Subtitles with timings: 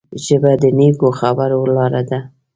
[0.25, 2.19] ژبه د نیکو خبرو لاره ده